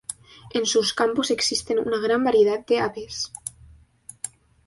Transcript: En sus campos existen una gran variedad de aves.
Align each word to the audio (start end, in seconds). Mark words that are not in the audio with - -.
En 0.49 0.65
sus 0.65 0.95
campos 0.95 1.29
existen 1.29 1.77
una 1.77 1.99
gran 1.99 2.23
variedad 2.23 2.65
de 2.65 2.79
aves. 2.79 3.31